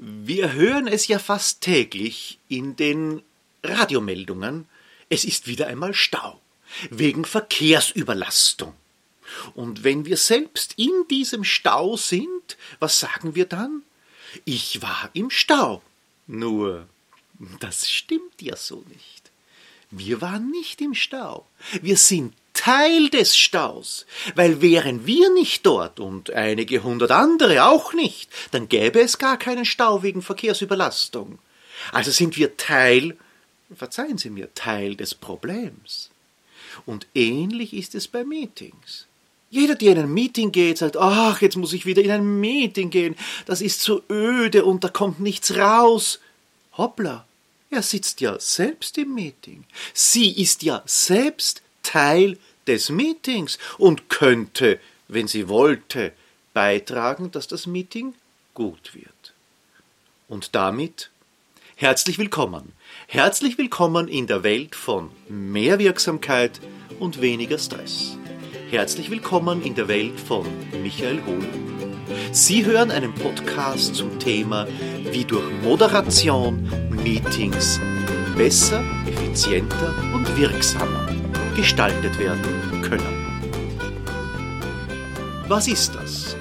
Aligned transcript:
Wir 0.00 0.52
hören 0.52 0.86
es 0.86 1.08
ja 1.08 1.18
fast 1.18 1.60
täglich 1.60 2.38
in 2.48 2.76
den 2.76 3.20
Radiomeldungen. 3.64 4.68
Es 5.08 5.24
ist 5.24 5.48
wieder 5.48 5.66
einmal 5.66 5.92
Stau 5.92 6.40
wegen 6.90 7.24
Verkehrsüberlastung. 7.24 8.74
Und 9.56 9.82
wenn 9.82 10.04
wir 10.04 10.16
selbst 10.16 10.74
in 10.76 10.92
diesem 11.10 11.42
Stau 11.42 11.96
sind, 11.96 12.56
was 12.78 13.00
sagen 13.00 13.34
wir 13.34 13.46
dann? 13.46 13.82
Ich 14.44 14.80
war 14.82 15.10
im 15.14 15.30
Stau. 15.30 15.82
Nur, 16.28 16.86
das 17.58 17.90
stimmt 17.90 18.40
ja 18.40 18.54
so 18.54 18.84
nicht. 18.88 19.32
Wir 19.90 20.20
waren 20.20 20.48
nicht 20.52 20.80
im 20.80 20.94
Stau. 20.94 21.44
Wir 21.82 21.96
sind 21.96 22.34
Teil 22.68 23.08
des 23.08 23.34
Staus, 23.34 24.04
weil 24.34 24.60
wären 24.60 25.06
wir 25.06 25.32
nicht 25.32 25.64
dort 25.64 26.00
und 26.00 26.30
einige 26.30 26.82
hundert 26.82 27.12
andere 27.12 27.64
auch 27.64 27.94
nicht, 27.94 28.30
dann 28.50 28.68
gäbe 28.68 29.00
es 29.00 29.16
gar 29.16 29.38
keinen 29.38 29.64
Stau 29.64 30.02
wegen 30.02 30.20
Verkehrsüberlastung. 30.20 31.38
Also 31.92 32.10
sind 32.10 32.36
wir 32.36 32.58
Teil, 32.58 33.16
verzeihen 33.74 34.18
Sie 34.18 34.28
mir, 34.28 34.52
Teil 34.54 34.96
des 34.96 35.14
Problems. 35.14 36.10
Und 36.84 37.06
ähnlich 37.14 37.72
ist 37.72 37.94
es 37.94 38.06
bei 38.06 38.22
Meetings. 38.22 39.06
Jeder, 39.48 39.74
der 39.74 39.92
in 39.92 40.00
ein 40.00 40.12
Meeting 40.12 40.52
geht, 40.52 40.76
sagt, 40.76 40.98
ach, 40.98 41.40
jetzt 41.40 41.56
muss 41.56 41.72
ich 41.72 41.86
wieder 41.86 42.02
in 42.02 42.10
ein 42.10 42.38
Meeting 42.38 42.90
gehen, 42.90 43.16
das 43.46 43.62
ist 43.62 43.80
so 43.80 44.02
öde 44.10 44.66
und 44.66 44.84
da 44.84 44.90
kommt 44.90 45.20
nichts 45.20 45.56
raus. 45.56 46.20
Hoppla, 46.76 47.26
er 47.70 47.82
sitzt 47.82 48.20
ja 48.20 48.38
selbst 48.38 48.98
im 48.98 49.14
Meeting. 49.14 49.64
Sie 49.94 50.30
ist 50.32 50.62
ja 50.62 50.82
selbst 50.84 51.62
Teil 51.82 52.36
des 52.68 52.90
Meetings 52.90 53.58
und 53.78 54.08
könnte, 54.10 54.78
wenn 55.08 55.26
sie 55.26 55.48
wollte, 55.48 56.12
beitragen, 56.52 57.30
dass 57.30 57.48
das 57.48 57.66
Meeting 57.66 58.14
gut 58.54 58.94
wird. 58.94 59.34
Und 60.28 60.54
damit 60.54 61.10
herzlich 61.76 62.18
willkommen. 62.18 62.72
Herzlich 63.06 63.56
willkommen 63.56 64.06
in 64.06 64.26
der 64.26 64.42
Welt 64.42 64.74
von 64.74 65.10
mehr 65.28 65.78
Wirksamkeit 65.78 66.60
und 67.00 67.22
weniger 67.22 67.58
Stress. 67.58 68.18
Herzlich 68.70 69.10
willkommen 69.10 69.62
in 69.62 69.74
der 69.74 69.88
Welt 69.88 70.20
von 70.20 70.46
Michael 70.82 71.22
Hohl. 71.24 71.48
Sie 72.32 72.66
hören 72.66 72.90
einen 72.90 73.14
Podcast 73.14 73.94
zum 73.94 74.18
Thema, 74.18 74.66
wie 75.10 75.24
durch 75.24 75.50
Moderation 75.62 76.68
Meetings 76.90 77.80
besser, 78.36 78.84
effizienter 79.06 79.94
und 80.12 80.36
wirksamer 80.36 81.07
gestaltet 81.58 82.16
werden 82.20 82.82
können. 82.82 83.42
Was 85.48 85.66
ist 85.66 85.92
das? 85.92 86.36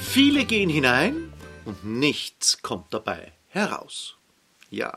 Viele 0.00 0.46
gehen 0.46 0.70
hinein 0.70 1.30
und 1.66 1.84
nichts 1.84 2.62
kommt 2.62 2.86
dabei 2.94 3.32
heraus. 3.48 4.16
Ja, 4.70 4.96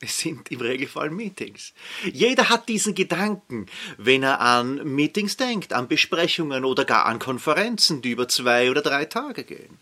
es 0.00 0.20
sind 0.20 0.52
im 0.52 0.60
Regelfall 0.60 1.10
Meetings. 1.10 1.72
Jeder 2.04 2.50
hat 2.50 2.68
diesen 2.68 2.94
Gedanken, 2.94 3.66
wenn 3.98 4.22
er 4.22 4.40
an 4.40 4.76
Meetings 4.94 5.36
denkt, 5.36 5.72
an 5.72 5.88
Besprechungen 5.88 6.64
oder 6.64 6.84
gar 6.84 7.06
an 7.06 7.18
Konferenzen, 7.18 8.02
die 8.02 8.12
über 8.12 8.28
zwei 8.28 8.70
oder 8.70 8.80
drei 8.80 9.06
Tage 9.06 9.42
gehen. 9.42 9.80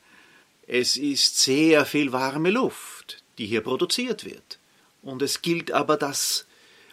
Es 0.67 0.97
ist 0.97 1.39
sehr 1.39 1.85
viel 1.85 2.13
warme 2.13 2.51
Luft, 2.51 3.23
die 3.37 3.45
hier 3.45 3.61
produziert 3.61 4.25
wird. 4.25 4.59
Und 5.03 5.21
es 5.21 5.43
gilt 5.43 5.71
aber 5.71 5.99
das 5.99 6.47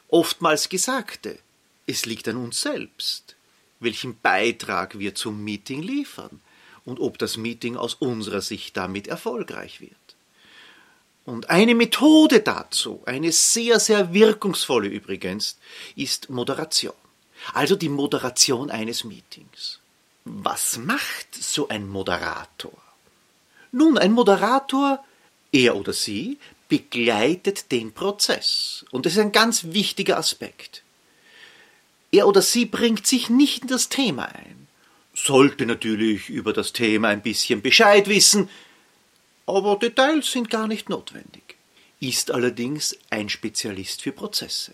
oftmals 0.09 0.67
Gesagte. 0.67 1.39
Es 1.88 2.05
liegt 2.05 2.28
an 2.28 2.38
uns 2.38 2.61
selbst, 2.61 3.36
welchen 3.80 4.19
Beitrag 4.19 4.97
wir 4.97 5.16
zum 5.16 5.44
Meeting 5.44 5.81
liefern 5.81 6.41
und 6.83 7.00
ob 7.00 7.17
das 7.17 7.38
Meeting 7.38 7.78
aus 7.78 7.95
unserer 7.95 8.41
Sicht 8.41 8.78
damit 8.78 9.08
erfolgreich 9.08 9.81
wird. 9.81 9.94
Und 11.25 11.50
eine 11.50 11.73
Methode 11.73 12.41
dazu, 12.41 13.02
eine 13.06 13.31
sehr, 13.31 13.80
sehr 13.80 14.13
wirkungsvolle 14.13 14.88
übrigens, 14.88 15.58
ist 15.95 16.30
Moderation. 16.30 16.94
Also 17.53 17.75
die 17.75 17.89
Moderation 17.89 18.69
eines 18.69 19.03
Meetings. 19.03 19.79
Was 20.24 20.78
macht 20.78 21.34
so 21.34 21.68
ein 21.68 21.88
Moderator? 21.88 22.78
Nun, 23.72 23.97
ein 23.97 24.12
Moderator, 24.12 25.03
er 25.51 25.75
oder 25.75 25.94
sie, 25.94 26.38
begleitet 26.69 27.72
den 27.72 27.94
Prozess. 27.94 28.85
Und 28.91 29.06
das 29.06 29.13
ist 29.13 29.19
ein 29.19 29.31
ganz 29.31 29.66
wichtiger 29.66 30.18
Aspekt. 30.18 30.84
Er 32.11 32.27
oder 32.27 32.41
sie 32.41 32.66
bringt 32.66 33.05
sich 33.07 33.29
nicht 33.29 33.63
in 33.63 33.67
das 33.67 33.89
Thema 33.89 34.25
ein, 34.25 34.67
sollte 35.13 35.66
natürlich 35.66 36.29
über 36.29 36.53
das 36.53 36.73
Thema 36.73 37.09
ein 37.09 37.21
bisschen 37.21 37.61
Bescheid 37.61 38.07
wissen, 38.07 38.49
aber 39.45 39.77
Details 39.77 40.31
sind 40.31 40.49
gar 40.49 40.67
nicht 40.67 40.89
notwendig, 40.89 41.55
ist 41.99 42.31
allerdings 42.31 42.97
ein 43.09 43.29
Spezialist 43.29 44.01
für 44.01 44.11
Prozesse. 44.11 44.73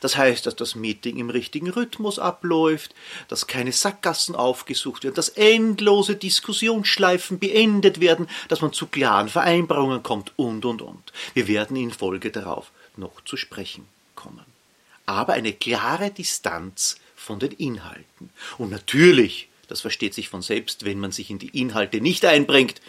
Das 0.00 0.16
heißt, 0.16 0.46
dass 0.46 0.54
das 0.54 0.76
Meeting 0.76 1.18
im 1.18 1.30
richtigen 1.30 1.68
Rhythmus 1.68 2.20
abläuft, 2.20 2.94
dass 3.26 3.48
keine 3.48 3.72
Sackgassen 3.72 4.36
aufgesucht 4.36 5.02
werden, 5.02 5.16
dass 5.16 5.30
endlose 5.30 6.14
Diskussionsschleifen 6.14 7.40
beendet 7.40 8.00
werden, 8.00 8.28
dass 8.48 8.60
man 8.60 8.72
zu 8.72 8.86
klaren 8.86 9.28
Vereinbarungen 9.28 10.02
kommt 10.02 10.32
und, 10.36 10.64
und, 10.64 10.82
und. 10.82 11.12
Wir 11.34 11.48
werden 11.48 11.76
in 11.76 11.90
Folge 11.90 12.30
darauf 12.30 12.70
noch 12.96 13.22
zu 13.24 13.36
sprechen 13.36 13.86
aber 15.06 15.34
eine 15.34 15.52
klare 15.52 16.10
Distanz 16.10 16.96
von 17.16 17.38
den 17.38 17.52
Inhalten. 17.52 18.30
Und 18.58 18.70
natürlich, 18.70 19.48
das 19.68 19.80
versteht 19.80 20.14
sich 20.14 20.28
von 20.28 20.42
selbst, 20.42 20.84
wenn 20.84 20.98
man 20.98 21.12
sich 21.12 21.30
in 21.30 21.38
die 21.38 21.60
Inhalte 21.60 22.00
nicht 22.00 22.24
einbringt, 22.24 22.80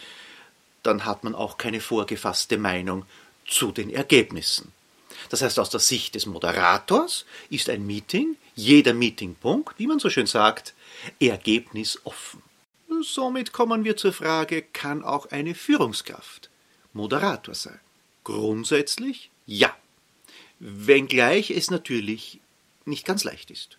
dann 0.82 1.04
hat 1.04 1.24
man 1.24 1.34
auch 1.34 1.56
keine 1.56 1.80
vorgefasste 1.80 2.58
Meinung 2.58 3.06
zu 3.46 3.72
den 3.72 3.90
Ergebnissen. 3.90 4.72
Das 5.30 5.42
heißt, 5.42 5.58
aus 5.58 5.70
der 5.70 5.80
Sicht 5.80 6.14
des 6.14 6.26
Moderators 6.26 7.24
ist 7.50 7.70
ein 7.70 7.86
Meeting, 7.86 8.36
jeder 8.54 8.92
Meetingpunkt, 8.92 9.78
wie 9.78 9.86
man 9.86 9.98
so 9.98 10.10
schön 10.10 10.26
sagt, 10.26 10.74
ergebnisoffen. 11.20 12.42
Somit 13.02 13.52
kommen 13.52 13.84
wir 13.84 13.96
zur 13.96 14.12
Frage, 14.12 14.62
kann 14.62 15.02
auch 15.02 15.30
eine 15.30 15.54
Führungskraft 15.54 16.50
Moderator 16.92 17.54
sein? 17.54 17.80
Grundsätzlich 18.22 19.30
ja 19.46 19.74
wenngleich 20.64 21.50
es 21.50 21.70
natürlich 21.70 22.40
nicht 22.86 23.04
ganz 23.04 23.22
leicht 23.22 23.50
ist. 23.50 23.76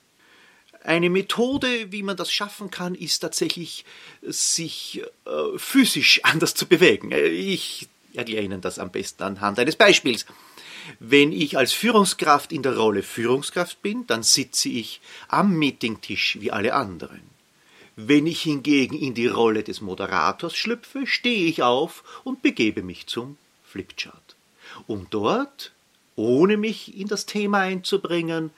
Eine 0.84 1.10
Methode, 1.10 1.92
wie 1.92 2.04
man 2.04 2.16
das 2.16 2.32
schaffen 2.32 2.70
kann, 2.70 2.94
ist 2.94 3.20
tatsächlich, 3.20 3.86
sich 4.22 5.02
äh, 5.26 5.58
physisch 5.58 6.22
anders 6.24 6.54
zu 6.54 6.68
bewegen. 6.68 7.12
Ich 7.12 7.88
erkläre 8.14 8.44
Ihnen 8.44 8.62
das 8.62 8.78
am 8.78 8.92
besten 8.92 9.24
anhand 9.24 9.58
eines 9.58 9.76
Beispiels. 9.76 10.28
Wenn 11.00 11.32
ich 11.32 11.58
als 11.58 11.74
Führungskraft 11.74 12.52
in 12.52 12.62
der 12.62 12.78
Rolle 12.78 13.02
Führungskraft 13.02 13.82
bin, 13.82 14.06
dann 14.06 14.22
sitze 14.22 14.70
ich 14.70 15.02
am 15.28 15.58
Meetingtisch 15.58 16.38
wie 16.40 16.52
alle 16.52 16.76
anderen. 16.76 17.22
Wenn 17.96 18.28
ich 18.28 18.44
hingegen 18.44 18.96
in 18.96 19.16
die 19.16 19.28
Rolle 19.28 19.64
des 19.64 19.82
Moderators 19.82 20.56
schlüpfe, 20.56 21.08
stehe 21.08 21.48
ich 21.48 21.64
auf 21.64 22.04
und 22.24 22.44
begebe 22.44 22.84
mich 22.84 23.08
zum 23.08 23.38
Flipchart. 23.64 24.36
Um 24.86 25.08
dort 25.10 25.72
ohne 26.16 26.58
mich 26.58 26.98
in 26.98 27.08
das 27.08 27.26
Thema 27.26 27.60
einzubringen, 27.60 28.52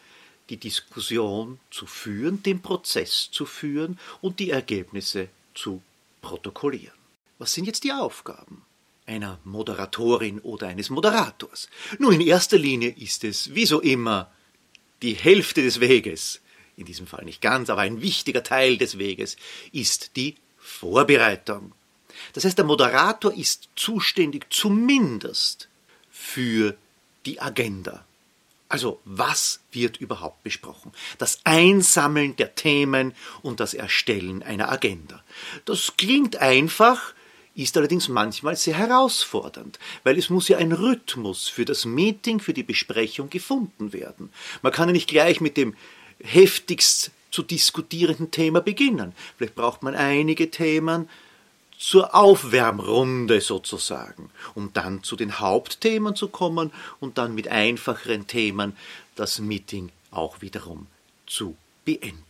die 0.49 0.57
Diskussion 0.57 1.59
zu 1.71 1.85
führen, 1.85 2.43
den 2.43 2.61
Prozess 2.61 3.29
zu 3.31 3.45
führen 3.45 3.99
und 4.21 4.39
die 4.39 4.51
Ergebnisse 4.51 5.29
zu 5.53 5.81
protokollieren. 6.21 6.97
Was 7.37 7.53
sind 7.53 7.65
jetzt 7.65 7.83
die 7.83 7.91
Aufgaben 7.91 8.63
einer 9.05 9.39
Moderatorin 9.43 10.39
oder 10.39 10.67
eines 10.67 10.89
Moderators? 10.89 11.69
Nun, 11.99 12.13
in 12.13 12.21
erster 12.21 12.57
Linie 12.57 12.89
ist 12.89 13.23
es, 13.23 13.53
wie 13.53 13.65
so 13.65 13.81
immer, 13.81 14.31
die 15.01 15.13
Hälfte 15.13 15.61
des 15.61 15.79
Weges, 15.79 16.41
in 16.75 16.85
diesem 16.85 17.07
Fall 17.07 17.25
nicht 17.25 17.41
ganz, 17.41 17.69
aber 17.69 17.81
ein 17.81 18.01
wichtiger 18.01 18.43
Teil 18.43 18.77
des 18.77 18.97
Weges, 18.97 19.37
ist 19.71 20.15
die 20.15 20.35
Vorbereitung. 20.57 21.73
Das 22.33 22.45
heißt, 22.45 22.57
der 22.57 22.65
Moderator 22.65 23.33
ist 23.33 23.69
zuständig 23.75 24.47
zumindest 24.49 25.69
für 26.09 26.75
die 27.27 27.39
Agenda. 27.39 28.03
Also 28.69 28.99
was 29.05 29.61
wird 29.71 29.97
überhaupt 29.97 30.43
besprochen? 30.43 30.91
Das 31.19 31.39
Einsammeln 31.43 32.35
der 32.35 32.55
Themen 32.55 33.13
und 33.41 33.59
das 33.59 33.73
Erstellen 33.73 34.43
einer 34.43 34.71
Agenda. 34.71 35.23
Das 35.65 35.93
klingt 35.97 36.37
einfach, 36.37 37.13
ist 37.55 37.77
allerdings 37.77 38.09
manchmal 38.09 38.55
sehr 38.57 38.75
herausfordernd, 38.75 39.79
weil 40.03 40.17
es 40.17 40.29
muss 40.29 40.47
ja 40.47 40.57
ein 40.57 40.73
Rhythmus 40.73 41.47
für 41.47 41.65
das 41.65 41.85
Meeting, 41.85 42.39
für 42.39 42.53
die 42.53 42.63
Besprechung 42.63 43.29
gefunden 43.29 43.93
werden. 43.93 44.31
Man 44.61 44.73
kann 44.73 44.89
ja 44.89 44.93
nicht 44.93 45.09
gleich 45.09 45.39
mit 45.39 45.55
dem 45.55 45.75
heftigst 46.21 47.11
zu 47.31 47.43
diskutierenden 47.43 48.31
Thema 48.31 48.61
beginnen. 48.61 49.13
Vielleicht 49.37 49.55
braucht 49.55 49.83
man 49.83 49.95
einige 49.95 50.51
Themen, 50.51 51.09
zur 51.77 52.15
Aufwärmrunde 52.15 53.39
sozusagen, 53.39 54.29
um 54.55 54.73
dann 54.73 55.03
zu 55.03 55.15
den 55.15 55.39
Hauptthemen 55.39 56.15
zu 56.15 56.27
kommen 56.27 56.71
und 56.99 57.17
dann 57.17 57.35
mit 57.35 57.47
einfacheren 57.47 58.27
Themen 58.27 58.75
das 59.15 59.39
Meeting 59.39 59.91
auch 60.11 60.41
wiederum 60.41 60.87
zu 61.27 61.55
beenden. 61.85 62.25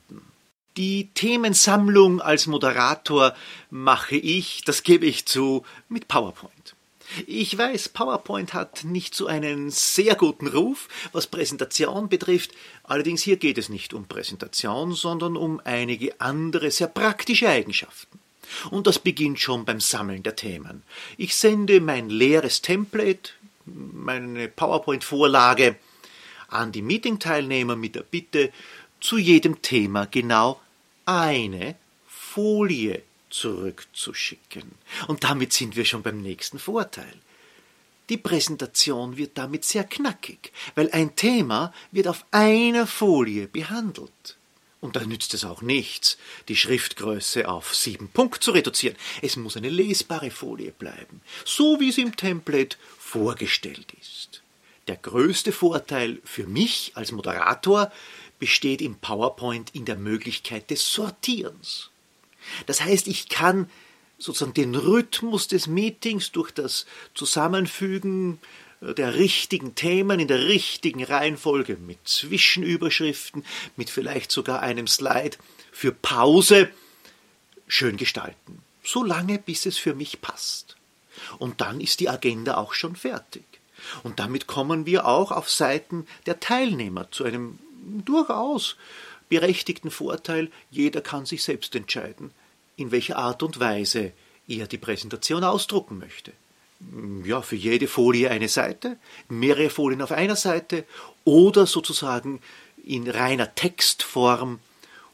Die 0.75 1.09
Themensammlung 1.13 2.21
als 2.21 2.45
Moderator 2.45 3.33
mache 3.71 4.15
ich, 4.15 4.63
das 4.63 4.83
gebe 4.83 5.05
ich 5.05 5.25
zu, 5.25 5.63
mit 5.89 6.07
PowerPoint. 6.07 6.75
Ich 7.25 7.57
weiß, 7.57 7.89
PowerPoint 7.89 8.53
hat 8.53 8.83
nicht 8.83 9.15
so 9.15 9.27
einen 9.27 9.71
sehr 9.71 10.15
guten 10.15 10.47
Ruf, 10.47 10.89
was 11.13 11.25
Präsentation 11.25 12.09
betrifft. 12.09 12.51
Allerdings 12.83 13.23
hier 13.23 13.37
geht 13.37 13.57
es 13.57 13.69
nicht 13.69 13.93
um 13.93 14.05
Präsentation, 14.05 14.91
sondern 14.91 15.37
um 15.37 15.61
einige 15.63 16.19
andere 16.19 16.69
sehr 16.69 16.87
praktische 16.87 17.47
Eigenschaften. 17.47 18.19
Und 18.71 18.87
das 18.87 18.99
beginnt 18.99 19.39
schon 19.39 19.65
beim 19.65 19.79
Sammeln 19.79 20.23
der 20.23 20.35
Themen. 20.35 20.83
Ich 21.17 21.35
sende 21.35 21.81
mein 21.81 22.09
leeres 22.09 22.61
Template, 22.61 23.31
meine 23.65 24.47
PowerPoint-Vorlage 24.47 25.75
an 26.47 26.71
die 26.71 26.81
Meeting-Teilnehmer 26.81 27.75
mit 27.75 27.95
der 27.95 28.03
Bitte, 28.03 28.51
zu 28.99 29.17
jedem 29.17 29.61
Thema 29.61 30.05
genau 30.05 30.61
eine 31.05 31.75
Folie 32.07 33.03
zurückzuschicken. 33.29 34.71
Und 35.07 35.23
damit 35.23 35.53
sind 35.53 35.75
wir 35.75 35.85
schon 35.85 36.03
beim 36.03 36.21
nächsten 36.21 36.59
Vorteil. 36.59 37.13
Die 38.09 38.17
Präsentation 38.17 39.17
wird 39.17 39.37
damit 39.37 39.65
sehr 39.65 39.83
knackig, 39.83 40.53
weil 40.75 40.89
ein 40.91 41.15
Thema 41.15 41.73
wird 41.91 42.07
auf 42.07 42.25
einer 42.31 42.87
Folie 42.87 43.47
behandelt. 43.47 44.36
Und 44.79 44.95
da 44.95 45.03
nützt 45.05 45.33
es 45.33 45.43
auch 45.43 45.61
nichts, 45.61 46.17
die 46.47 46.55
Schriftgröße 46.55 47.49
auf 47.49 47.75
sieben 47.75 48.09
Punkt 48.09 48.43
zu 48.43 48.51
reduzieren. 48.51 48.95
Es 49.21 49.35
muss 49.35 49.57
eine 49.57 49.69
lesbare 49.69 50.29
Folie 50.29 50.71
bleiben, 50.71 51.21
so 51.45 51.79
wie 51.79 51.91
sie 51.91 52.01
im 52.01 52.15
Template 52.15 52.77
vorgestellt 52.99 53.93
ist. 53.99 54.43
Der 54.87 54.97
größte 54.97 55.51
Vorteil 55.51 56.21
für 56.23 56.45
mich 56.45 56.91
als 56.93 57.11
Moderator 57.11 57.91
besteht 58.39 58.81
im 58.81 58.95
PowerPoint 58.95 59.73
in 59.73 59.85
der 59.85 59.97
Möglichkeit 59.97 60.69
des 60.69 60.93
Sortierens. 60.93 61.89
Das 62.67 62.81
heißt, 62.81 63.07
ich 63.07 63.29
kann 63.29 63.69
sozusagen 64.17 64.53
den 64.53 64.75
Rhythmus 64.75 65.47
des 65.47 65.67
Meetings 65.67 66.31
durch 66.31 66.51
das 66.51 66.85
Zusammenfügen 67.13 68.39
der 68.81 69.15
richtigen 69.15 69.75
Themen 69.75 70.19
in 70.19 70.27
der 70.27 70.47
richtigen 70.47 71.03
Reihenfolge 71.03 71.77
mit 71.77 72.07
Zwischenüberschriften, 72.07 73.43
mit 73.75 73.89
vielleicht 73.89 74.31
sogar 74.31 74.61
einem 74.61 74.87
Slide 74.87 75.37
für 75.71 75.91
Pause 75.91 76.69
schön 77.67 77.97
gestalten. 77.97 78.61
So 78.83 79.03
lange, 79.03 79.39
bis 79.39 79.65
es 79.65 79.77
für 79.77 79.95
mich 79.95 80.21
passt. 80.21 80.75
Und 81.39 81.61
dann 81.61 81.81
ist 81.81 81.99
die 81.99 82.09
Agenda 82.09 82.57
auch 82.57 82.73
schon 82.73 82.95
fertig. 82.95 83.43
Und 84.03 84.19
damit 84.19 84.47
kommen 84.47 84.85
wir 84.85 85.05
auch 85.05 85.31
auf 85.31 85.49
Seiten 85.49 86.07
der 86.25 86.39
Teilnehmer 86.39 87.11
zu 87.11 87.23
einem 87.23 87.59
durchaus 88.05 88.75
berechtigten 89.29 89.91
Vorteil, 89.91 90.49
jeder 90.71 91.01
kann 91.01 91.25
sich 91.25 91.43
selbst 91.43 91.75
entscheiden, 91.75 92.31
in 92.75 92.91
welcher 92.91 93.17
Art 93.17 93.43
und 93.43 93.59
Weise 93.59 94.13
er 94.47 94.67
die 94.67 94.77
Präsentation 94.77 95.43
ausdrucken 95.43 95.97
möchte. 95.97 96.31
Ja, 97.23 97.41
für 97.41 97.55
jede 97.55 97.87
Folie 97.87 98.29
eine 98.29 98.49
Seite, 98.49 98.97
mehrere 99.29 99.69
Folien 99.69 100.01
auf 100.01 100.11
einer 100.11 100.35
Seite 100.35 100.85
oder 101.23 101.65
sozusagen 101.65 102.41
in 102.83 103.09
reiner 103.09 103.55
Textform, 103.55 104.59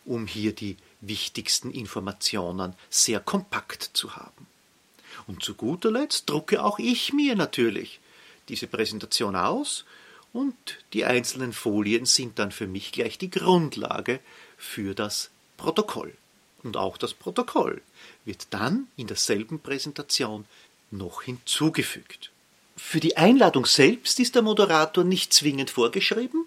um 0.05 0.27
hier 0.27 0.53
die 0.53 0.77
wichtigsten 0.99 1.71
Informationen 1.71 2.75
sehr 2.89 3.19
kompakt 3.19 3.91
zu 3.93 4.15
haben. 4.15 4.47
Und 5.27 5.43
zu 5.43 5.55
guter 5.55 5.91
Letzt 5.91 6.29
drucke 6.29 6.63
auch 6.63 6.79
ich 6.79 7.13
mir 7.13 7.35
natürlich 7.35 7.99
diese 8.49 8.67
Präsentation 8.67 9.35
aus 9.35 9.85
und 10.33 10.55
die 10.91 11.05
einzelnen 11.05 11.53
Folien 11.53 12.05
sind 12.05 12.39
dann 12.39 12.51
für 12.51 12.67
mich 12.67 12.91
gleich 12.91 13.17
die 13.17 13.29
Grundlage 13.29 14.19
für 14.57 14.93
das 14.93 15.29
Protokoll. 15.57 16.13
Und 16.63 16.77
auch 16.77 16.97
das 16.97 17.13
Protokoll 17.13 17.81
wird 18.25 18.47
dann 18.49 18.87
in 18.95 19.07
derselben 19.07 19.59
Präsentation 19.59 20.45
noch 20.97 21.23
hinzugefügt. 21.23 22.31
Für 22.75 22.99
die 22.99 23.17
Einladung 23.17 23.65
selbst 23.65 24.19
ist 24.19 24.35
der 24.35 24.41
Moderator 24.41 25.03
nicht 25.03 25.33
zwingend 25.33 25.69
vorgeschrieben. 25.69 26.45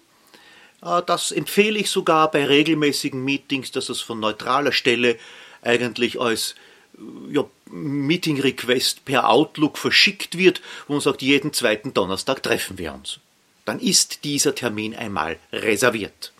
Äh, 0.81 1.01
das 1.05 1.31
empfehle 1.31 1.79
ich 1.79 1.89
sogar 1.89 2.31
bei 2.31 2.45
regelmäßigen 2.45 3.23
Meetings, 3.23 3.71
dass 3.71 3.89
es 3.89 4.01
von 4.01 4.19
neutraler 4.19 4.71
Stelle 4.71 5.17
eigentlich 5.61 6.19
als 6.19 6.55
äh, 6.95 7.33
ja, 7.33 7.45
Meeting 7.69 8.39
Request 8.39 9.05
per 9.05 9.29
Outlook 9.29 9.77
verschickt 9.77 10.37
wird, 10.37 10.61
wo 10.87 10.93
man 10.93 11.01
sagt, 11.01 11.21
jeden 11.21 11.53
zweiten 11.53 11.93
Donnerstag 11.93 12.43
treffen 12.43 12.77
wir 12.77 12.93
uns. 12.93 13.19
Dann 13.65 13.79
ist 13.79 14.23
dieser 14.23 14.55
Termin 14.55 14.95
einmal 14.95 15.37
reserviert 15.51 16.31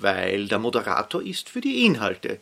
weil 0.00 0.48
der 0.48 0.58
Moderator 0.58 1.22
ist 1.22 1.48
für 1.48 1.60
die 1.60 1.84
Inhalte 1.84 2.40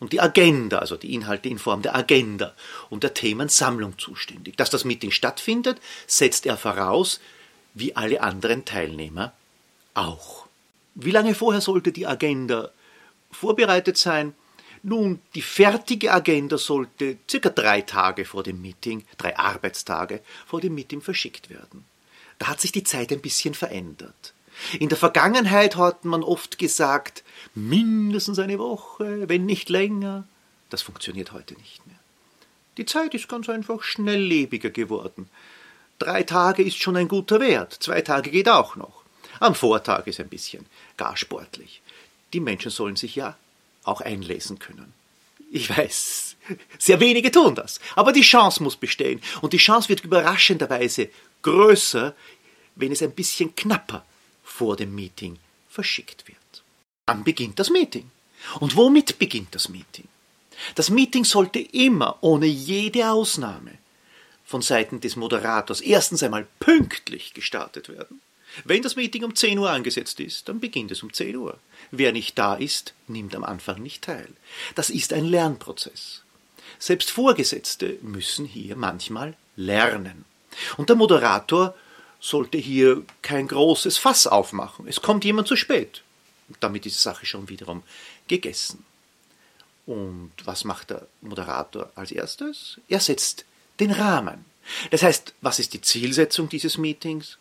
und 0.00 0.12
die 0.12 0.20
Agenda, 0.20 0.78
also 0.78 0.96
die 0.96 1.14
Inhalte 1.14 1.48
in 1.48 1.58
Form 1.58 1.82
der 1.82 1.94
Agenda 1.94 2.54
und 2.88 3.04
der 3.04 3.14
Themensammlung 3.14 3.98
zuständig. 3.98 4.56
Dass 4.56 4.70
das 4.70 4.84
Meeting 4.84 5.10
stattfindet, 5.12 5.78
setzt 6.06 6.46
er 6.46 6.56
voraus, 6.56 7.20
wie 7.74 7.94
alle 7.94 8.22
anderen 8.22 8.64
Teilnehmer 8.64 9.32
auch. 9.94 10.46
Wie 10.94 11.10
lange 11.12 11.34
vorher 11.34 11.60
sollte 11.60 11.92
die 11.92 12.06
Agenda 12.06 12.70
vorbereitet 13.30 13.96
sein? 13.96 14.34
Nun, 14.82 15.20
die 15.34 15.42
fertige 15.42 16.10
Agenda 16.12 16.56
sollte 16.56 17.18
circa 17.28 17.50
drei 17.50 17.82
Tage 17.82 18.24
vor 18.24 18.42
dem 18.42 18.62
Meeting, 18.62 19.04
drei 19.18 19.36
Arbeitstage 19.36 20.22
vor 20.46 20.60
dem 20.60 20.74
Meeting 20.74 21.02
verschickt 21.02 21.50
werden. 21.50 21.84
Da 22.38 22.48
hat 22.48 22.60
sich 22.60 22.72
die 22.72 22.84
Zeit 22.84 23.12
ein 23.12 23.20
bisschen 23.20 23.52
verändert. 23.52 24.32
In 24.78 24.88
der 24.88 24.98
Vergangenheit 24.98 25.76
hat 25.76 26.04
man 26.04 26.22
oft 26.22 26.58
gesagt, 26.58 27.24
mindestens 27.54 28.38
eine 28.38 28.58
Woche, 28.58 29.28
wenn 29.28 29.46
nicht 29.46 29.68
länger. 29.68 30.24
Das 30.68 30.82
funktioniert 30.82 31.32
heute 31.32 31.54
nicht 31.54 31.86
mehr. 31.86 31.98
Die 32.76 32.86
Zeit 32.86 33.14
ist 33.14 33.28
ganz 33.28 33.48
einfach 33.48 33.82
schnelllebiger 33.82 34.70
geworden. 34.70 35.28
Drei 35.98 36.22
Tage 36.22 36.62
ist 36.62 36.78
schon 36.78 36.96
ein 36.96 37.08
guter 37.08 37.40
Wert, 37.40 37.76
zwei 37.80 38.00
Tage 38.00 38.30
geht 38.30 38.48
auch 38.48 38.76
noch. 38.76 39.02
Am 39.38 39.54
Vortag 39.54 40.06
ist 40.06 40.20
ein 40.20 40.28
bisschen 40.28 40.66
gar 40.96 41.16
sportlich. 41.16 41.82
Die 42.32 42.40
Menschen 42.40 42.70
sollen 42.70 42.96
sich 42.96 43.16
ja 43.16 43.36
auch 43.84 44.00
einlesen 44.00 44.58
können. 44.58 44.92
Ich 45.50 45.76
weiß, 45.76 46.36
sehr 46.78 47.00
wenige 47.00 47.30
tun 47.30 47.54
das, 47.54 47.80
aber 47.96 48.12
die 48.12 48.20
Chance 48.20 48.62
muss 48.62 48.76
bestehen. 48.76 49.20
Und 49.40 49.52
die 49.52 49.58
Chance 49.58 49.88
wird 49.88 50.04
überraschenderweise 50.04 51.08
größer, 51.42 52.14
wenn 52.76 52.92
es 52.92 53.02
ein 53.02 53.12
bisschen 53.12 53.54
knapper 53.56 54.04
vor 54.50 54.76
dem 54.76 54.94
Meeting 54.94 55.38
verschickt 55.68 56.26
wird. 56.28 56.62
Dann 57.06 57.24
beginnt 57.24 57.58
das 57.58 57.70
Meeting. 57.70 58.10
Und 58.58 58.76
womit 58.76 59.18
beginnt 59.18 59.54
das 59.54 59.68
Meeting? 59.68 60.08
Das 60.74 60.90
Meeting 60.90 61.24
sollte 61.24 61.60
immer, 61.60 62.18
ohne 62.20 62.46
jede 62.46 63.10
Ausnahme, 63.10 63.78
von 64.44 64.60
Seiten 64.60 65.00
des 65.00 65.16
Moderators 65.16 65.80
erstens 65.80 66.22
einmal 66.22 66.46
pünktlich 66.58 67.32
gestartet 67.32 67.88
werden. 67.88 68.20
Wenn 68.64 68.82
das 68.82 68.96
Meeting 68.96 69.22
um 69.24 69.36
10 69.36 69.58
Uhr 69.58 69.70
angesetzt 69.70 70.18
ist, 70.18 70.48
dann 70.48 70.58
beginnt 70.58 70.90
es 70.90 71.02
um 71.04 71.12
10 71.12 71.36
Uhr. 71.36 71.58
Wer 71.92 72.12
nicht 72.12 72.36
da 72.36 72.54
ist, 72.54 72.94
nimmt 73.06 73.34
am 73.36 73.44
Anfang 73.44 73.80
nicht 73.80 74.02
teil. 74.02 74.28
Das 74.74 74.90
ist 74.90 75.12
ein 75.12 75.24
Lernprozess. 75.24 76.22
Selbst 76.80 77.10
Vorgesetzte 77.10 77.98
müssen 78.02 78.46
hier 78.46 78.74
manchmal 78.74 79.36
lernen. 79.54 80.24
Und 80.76 80.88
der 80.88 80.96
Moderator 80.96 81.74
sollte 82.20 82.58
hier 82.58 83.02
kein 83.22 83.48
großes 83.48 83.98
Fass 83.98 84.26
aufmachen. 84.26 84.86
Es 84.86 85.00
kommt 85.02 85.24
jemand 85.24 85.48
zu 85.48 85.56
spät. 85.56 86.02
Damit 86.60 86.86
ist 86.86 86.96
die 86.96 87.02
Sache 87.02 87.26
schon 87.26 87.48
wiederum 87.48 87.82
gegessen. 88.28 88.84
Und 89.86 90.32
was 90.44 90.64
macht 90.64 90.90
der 90.90 91.06
Moderator 91.22 91.90
als 91.94 92.12
erstes? 92.12 92.78
Er 92.88 93.00
setzt 93.00 93.44
den 93.80 93.90
Rahmen. 93.90 94.44
Das 94.90 95.02
heißt, 95.02 95.34
was 95.40 95.58
ist 95.58 95.72
die 95.72 95.80
Zielsetzung 95.80 96.48
dieses 96.48 96.76
Meetings? 96.76 97.38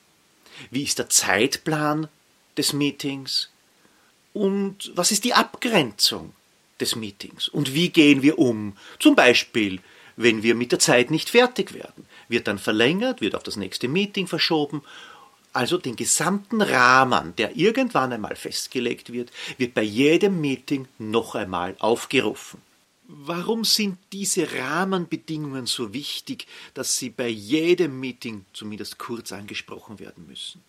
Wie 0.71 0.83
ist 0.83 0.97
der 0.97 1.09
Zeitplan 1.09 2.07
des 2.57 2.73
Meetings? 2.73 3.49
Und 4.33 4.91
was 4.95 5.11
ist 5.11 5.25
die 5.25 5.33
Abgrenzung 5.33 6.33
des 6.79 6.95
Meetings? 6.95 7.49
Und 7.49 7.73
wie 7.73 7.89
gehen 7.89 8.21
wir 8.21 8.39
um? 8.39 8.77
Zum 8.99 9.15
Beispiel 9.15 9.81
wenn 10.19 10.43
wir 10.43 10.53
mit 10.53 10.73
der 10.73 10.79
Zeit 10.79 11.11
nicht 11.11 11.29
fertig 11.29 11.73
werden. 11.73 12.05
Wird 12.29 12.47
dann 12.47 12.59
verlängert, 12.59 13.19
wird 13.19 13.35
auf 13.35 13.43
das 13.43 13.57
nächste 13.57 13.89
Meeting 13.89 14.27
verschoben. 14.27 14.81
Also 15.51 15.77
den 15.77 15.95
gesamten 15.95 16.61
Rahmen, 16.61 17.35
der 17.35 17.57
irgendwann 17.57 18.13
einmal 18.13 18.35
festgelegt 18.35 19.11
wird, 19.11 19.31
wird 19.57 19.73
bei 19.73 19.83
jedem 19.83 20.39
Meeting 20.39 20.87
noch 20.99 21.35
einmal 21.35 21.75
aufgerufen. 21.79 22.61
Warum 23.07 23.65
sind 23.65 23.97
diese 24.13 24.53
Rahmenbedingungen 24.53 25.65
so 25.65 25.93
wichtig, 25.93 26.45
dass 26.75 26.97
sie 26.97 27.09
bei 27.09 27.27
jedem 27.27 27.99
Meeting 27.99 28.45
zumindest 28.53 28.99
kurz 28.99 29.31
angesprochen 29.31 29.97
werden 29.97 30.27
müssen? 30.27 30.61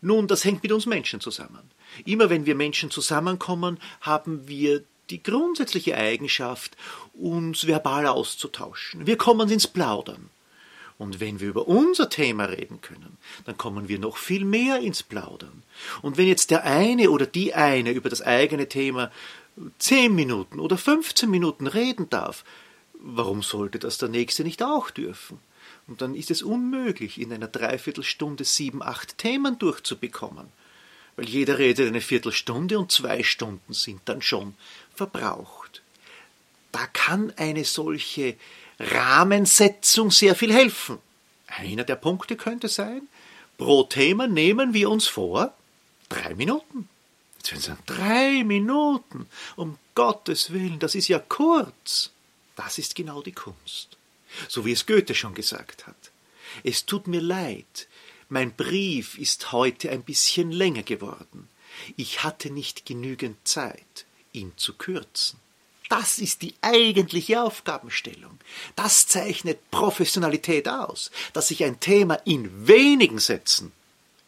Nun, 0.00 0.26
das 0.26 0.44
hängt 0.44 0.64
mit 0.64 0.72
uns 0.72 0.86
Menschen 0.86 1.20
zusammen. 1.20 1.70
Immer 2.04 2.28
wenn 2.28 2.44
wir 2.44 2.56
Menschen 2.56 2.90
zusammenkommen, 2.90 3.78
haben 4.00 4.48
wir 4.48 4.82
die 5.10 5.22
grundsätzliche 5.22 5.96
Eigenschaft, 5.96 6.76
uns 7.12 7.66
verbal 7.66 8.06
auszutauschen. 8.06 9.06
Wir 9.06 9.16
kommen 9.16 9.48
ins 9.50 9.66
Plaudern. 9.66 10.30
Und 11.00 11.18
wenn 11.18 11.40
wir 11.40 11.48
über 11.48 11.66
unser 11.66 12.10
Thema 12.10 12.44
reden 12.44 12.82
können, 12.82 13.16
dann 13.46 13.56
kommen 13.56 13.88
wir 13.88 13.98
noch 13.98 14.18
viel 14.18 14.44
mehr 14.44 14.80
ins 14.80 15.02
Plaudern. 15.02 15.62
Und 16.02 16.18
wenn 16.18 16.26
jetzt 16.26 16.50
der 16.50 16.64
eine 16.64 17.08
oder 17.08 17.24
die 17.24 17.54
eine 17.54 17.92
über 17.92 18.10
das 18.10 18.20
eigene 18.20 18.68
Thema 18.68 19.10
zehn 19.78 20.14
Minuten 20.14 20.60
oder 20.60 20.76
15 20.76 21.30
Minuten 21.30 21.66
reden 21.66 22.10
darf, 22.10 22.44
warum 22.92 23.42
sollte 23.42 23.78
das 23.78 23.96
der 23.96 24.10
nächste 24.10 24.44
nicht 24.44 24.62
auch 24.62 24.90
dürfen? 24.90 25.38
Und 25.86 26.02
dann 26.02 26.14
ist 26.14 26.30
es 26.30 26.42
unmöglich, 26.42 27.18
in 27.18 27.32
einer 27.32 27.48
Dreiviertelstunde 27.48 28.44
sieben, 28.44 28.82
acht 28.82 29.16
Themen 29.16 29.58
durchzubekommen. 29.58 30.48
Weil 31.16 31.30
jeder 31.30 31.56
redet 31.56 31.88
eine 31.88 32.02
Viertelstunde 32.02 32.78
und 32.78 32.92
zwei 32.92 33.22
Stunden 33.22 33.72
sind 33.72 34.02
dann 34.04 34.20
schon 34.20 34.54
verbraucht. 34.94 35.80
Da 36.72 36.86
kann 36.88 37.32
eine 37.38 37.64
solche 37.64 38.36
Rahmensetzung 38.80 40.10
sehr 40.10 40.34
viel 40.34 40.52
helfen. 40.52 40.98
Einer 41.46 41.84
der 41.84 41.96
Punkte 41.96 42.36
könnte 42.36 42.68
sein, 42.68 43.02
pro 43.58 43.82
Thema 43.84 44.26
nehmen 44.26 44.72
wir 44.72 44.90
uns 44.90 45.06
vor 45.06 45.54
drei 46.08 46.34
Minuten. 46.34 46.88
Jetzt 47.36 47.52
werden 47.52 47.62
sagen, 47.62 47.82
drei 47.86 48.44
Minuten, 48.44 49.28
um 49.56 49.78
Gottes 49.94 50.52
Willen, 50.52 50.78
das 50.78 50.94
ist 50.94 51.08
ja 51.08 51.18
kurz. 51.18 52.10
Das 52.56 52.78
ist 52.78 52.94
genau 52.94 53.22
die 53.22 53.32
Kunst. 53.32 53.96
So 54.48 54.64
wie 54.64 54.72
es 54.72 54.86
Goethe 54.86 55.14
schon 55.14 55.34
gesagt 55.34 55.86
hat. 55.86 56.10
Es 56.64 56.86
tut 56.86 57.06
mir 57.06 57.20
leid, 57.20 57.88
mein 58.28 58.52
Brief 58.54 59.18
ist 59.18 59.52
heute 59.52 59.90
ein 59.90 60.02
bisschen 60.02 60.52
länger 60.52 60.82
geworden. 60.82 61.48
Ich 61.96 62.22
hatte 62.22 62.50
nicht 62.50 62.86
genügend 62.86 63.36
Zeit, 63.46 64.04
ihn 64.32 64.52
zu 64.56 64.74
kürzen. 64.74 65.38
Das 65.90 66.20
ist 66.20 66.42
die 66.42 66.54
eigentliche 66.60 67.42
Aufgabenstellung. 67.42 68.38
Das 68.76 69.08
zeichnet 69.08 69.72
Professionalität 69.72 70.68
aus, 70.68 71.10
dass 71.32 71.50
ich 71.50 71.64
ein 71.64 71.80
Thema 71.80 72.14
in 72.24 72.68
wenigen 72.68 73.18
Sätzen 73.18 73.72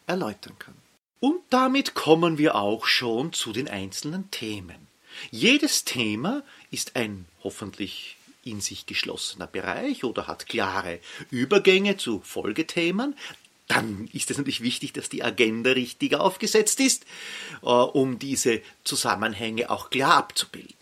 erläutern 0.09 0.59
kann. 0.59 0.75
Und 1.21 1.39
damit 1.51 1.95
kommen 1.95 2.37
wir 2.37 2.57
auch 2.57 2.87
schon 2.87 3.33
zu 3.33 3.53
den 3.53 3.69
einzelnen 3.69 4.29
Themen. 4.33 4.89
Jedes 5.31 5.85
Thema 5.85 6.43
ist 6.73 6.97
ein 6.97 7.27
hoffentlich 7.45 8.17
in 8.43 8.61
sich 8.61 8.87
geschlossener 8.87 9.47
Bereich 9.47 10.03
oder 10.03 10.27
hat 10.27 10.49
klare 10.49 10.99
Übergänge 11.31 11.97
zu 11.97 12.23
Folgethemen. 12.25 13.15
Dann 13.69 14.09
ist 14.13 14.33
es 14.33 14.37
natürlich 14.37 14.63
wichtig, 14.63 14.95
dass 14.95 15.09
die 15.09 15.23
Agenda 15.23 15.71
richtig 15.71 16.17
aufgesetzt 16.17 16.81
ist, 16.81 17.07
äh, 17.63 17.67
um 17.67 18.19
diese 18.19 18.61
Zusammenhänge 18.83 19.71
auch 19.71 19.91
klar 19.91 20.17
abzubilden. 20.17 20.82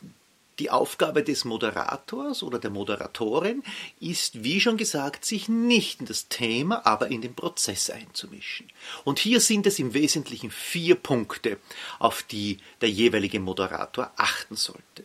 Die 0.60 0.70
Aufgabe 0.70 1.24
des 1.24 1.46
Moderators 1.46 2.42
oder 2.42 2.58
der 2.58 2.68
Moderatorin 2.68 3.62
ist, 3.98 4.44
wie 4.44 4.60
schon 4.60 4.76
gesagt, 4.76 5.24
sich 5.24 5.48
nicht 5.48 6.00
in 6.00 6.06
das 6.06 6.28
Thema, 6.28 6.84
aber 6.84 7.08
in 7.08 7.22
den 7.22 7.34
Prozess 7.34 7.88
einzumischen. 7.88 8.68
Und 9.04 9.18
hier 9.18 9.40
sind 9.40 9.66
es 9.66 9.78
im 9.78 9.94
Wesentlichen 9.94 10.50
vier 10.50 10.96
Punkte, 10.96 11.56
auf 11.98 12.22
die 12.22 12.58
der 12.82 12.90
jeweilige 12.90 13.40
Moderator 13.40 14.12
achten 14.16 14.54
sollte. 14.54 15.04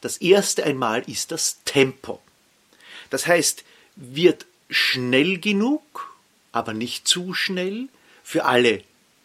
Das 0.00 0.16
erste 0.16 0.64
einmal 0.64 1.02
ist 1.02 1.32
das 1.32 1.58
Tempo. 1.66 2.22
Das 3.10 3.26
heißt, 3.26 3.62
wird 3.96 4.46
schnell 4.70 5.38
genug, 5.38 6.16
aber 6.50 6.72
nicht 6.72 7.06
zu 7.06 7.34
schnell, 7.34 7.88
für 8.22 8.46
alle 8.46 8.82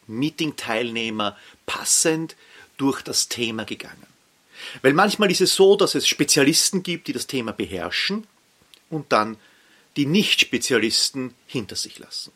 Meeting-Teilnehmer 0.07 1.37
passend 1.65 2.35
durch 2.75 3.01
das 3.01 3.29
Thema 3.29 3.63
gegangen. 3.63 4.18
Weil 4.81 4.93
manchmal 4.93 5.31
ist 5.31 5.41
es 5.41 5.55
so, 5.55 5.75
dass 5.75 5.95
es 5.95 6.07
Spezialisten 6.07 6.83
gibt, 6.83 7.07
die 7.07 7.13
das 7.13 7.27
Thema 7.27 7.51
beherrschen 7.51 8.27
und 8.89 9.11
dann 9.11 9.37
die 9.95 10.05
Nicht-Spezialisten 10.05 11.33
hinter 11.47 11.75
sich 11.75 11.99
lassen. 11.99 12.31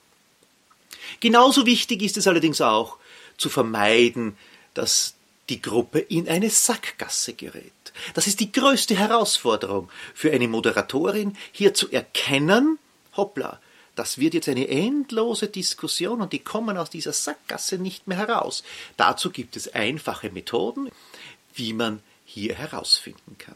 Genauso 1.20 1.66
wichtig 1.66 2.02
ist 2.02 2.18
es 2.18 2.28
allerdings 2.28 2.62
auch 2.62 2.98
zu 3.38 3.50
vermeiden, 3.50 4.38
dass 4.74 5.16
die 5.50 5.62
Gruppe 5.62 6.00
in 6.00 6.28
eine 6.30 6.50
Sackgasse 6.50 7.34
gerät. 7.34 7.72
Das 8.14 8.28
ist 8.28 8.40
die 8.40 8.52
größte 8.52 8.96
Herausforderung 8.96 9.90
für 10.14 10.32
eine 10.32 10.48
Moderatorin, 10.48 11.38
hier 11.52 11.74
zu 11.74 11.92
erkennen, 11.92 12.80
hoppla, 13.16 13.60
das 13.96 14.18
wird 14.18 14.34
jetzt 14.34 14.50
eine 14.50 14.68
endlose 14.68 15.48
Diskussion 15.48 16.22
und 16.22 16.34
die 16.34 16.40
kommen 16.40 16.78
aus 16.78 16.90
dieser 16.90 17.14
Sackgasse 17.14 17.78
nicht 17.78 18.08
mehr 18.08 18.18
heraus. 18.18 18.64
Dazu 18.98 19.30
gibt 19.30 19.56
es 19.56 19.74
einfache 19.74 20.32
Methoden, 20.32 20.90
wie 21.54 21.74
man 21.74 22.02
hier 22.34 22.56
herausfinden 22.56 23.38
kann. 23.38 23.56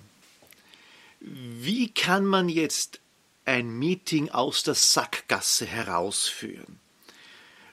Wie 1.19 1.89
kann 1.89 2.25
man 2.25 2.48
jetzt 2.48 3.00
ein 3.43 3.69
Meeting 3.79 4.29
aus 4.29 4.62
der 4.62 4.75
Sackgasse 4.75 5.65
herausführen? 5.65 6.79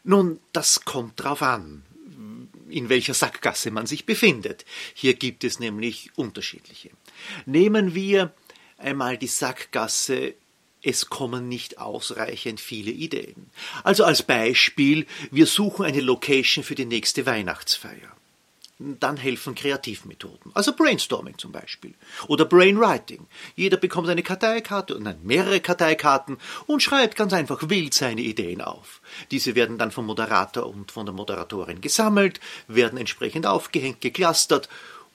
Nun, 0.02 0.40
das 0.52 0.86
kommt 0.86 1.22
drauf 1.22 1.42
an, 1.42 1.84
in 2.70 2.88
welcher 2.88 3.12
Sackgasse 3.12 3.70
man 3.70 3.86
sich 3.86 4.06
befindet. 4.06 4.64
Hier 4.94 5.12
gibt 5.14 5.44
es 5.44 5.58
nämlich 5.58 6.10
unterschiedliche. 6.16 6.90
Nehmen 7.44 7.94
wir 7.94 8.32
einmal 8.78 9.18
die 9.18 9.26
Sackgasse 9.26 10.34
es 10.86 11.08
kommen 11.08 11.48
nicht 11.48 11.78
ausreichend 11.78 12.60
viele 12.60 12.90
Ideen. 12.90 13.50
Also 13.84 14.04
als 14.04 14.22
Beispiel, 14.22 15.06
wir 15.30 15.46
suchen 15.46 15.86
eine 15.86 16.02
Location 16.02 16.62
für 16.62 16.74
die 16.74 16.84
nächste 16.84 17.24
Weihnachtsfeier 17.24 18.14
dann 18.78 19.16
helfen 19.16 19.54
Kreativmethoden. 19.54 20.50
Also 20.54 20.74
Brainstorming 20.74 21.38
zum 21.38 21.52
Beispiel. 21.52 21.94
Oder 22.26 22.44
Brainwriting. 22.44 23.26
Jeder 23.54 23.76
bekommt 23.76 24.08
eine 24.08 24.24
Karteikarte 24.24 24.96
und 24.96 25.24
mehrere 25.24 25.60
Karteikarten 25.60 26.38
und 26.66 26.82
schreibt 26.82 27.16
ganz 27.16 27.32
einfach 27.32 27.68
wild 27.68 27.94
seine 27.94 28.22
Ideen 28.22 28.60
auf. 28.60 29.00
Diese 29.30 29.54
werden 29.54 29.78
dann 29.78 29.92
vom 29.92 30.06
Moderator 30.06 30.66
und 30.66 30.90
von 30.90 31.06
der 31.06 31.14
Moderatorin 31.14 31.80
gesammelt, 31.80 32.40
werden 32.66 32.98
entsprechend 32.98 33.46
aufgehängt, 33.46 34.00
geklustert 34.00 34.68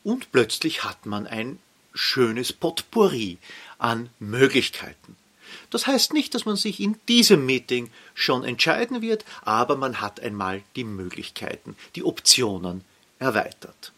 und 0.04 0.32
plötzlich 0.32 0.86
hat 0.86 1.06
man 1.06 1.28
ein 1.28 1.60
schönes 1.94 2.54
Potpourri 2.54 3.40
an 3.78 4.10
Möglichkeiten. 4.20 5.18
Das 5.70 5.86
heißt 5.86 6.14
nicht, 6.14 6.34
dass 6.34 6.46
man 6.46 6.56
sich 6.56 6.80
in 6.80 6.98
diesem 7.08 7.46
Meeting 7.46 7.92
schon 8.14 8.44
entscheiden 8.44 9.02
wird, 9.02 9.26
aber 9.42 9.76
man 9.76 10.00
hat 10.00 10.20
einmal 10.20 10.62
die 10.76 10.84
Möglichkeiten, 10.84 11.76
die 11.96 12.04
Optionen 12.04 12.86
erweitert. 13.20 13.92